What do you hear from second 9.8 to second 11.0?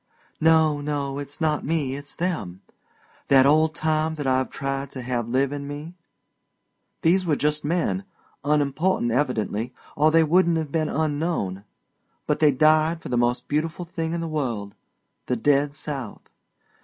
or they wouldn't have been